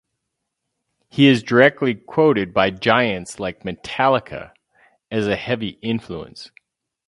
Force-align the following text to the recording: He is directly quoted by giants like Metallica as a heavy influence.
He 1.09 1.27
is 1.27 1.43
directly 1.43 1.93
quoted 1.93 2.55
by 2.55 2.71
giants 2.71 3.39
like 3.39 3.61
Metallica 3.61 4.51
as 5.11 5.27
a 5.27 5.35
heavy 5.35 5.77
influence. 5.83 6.49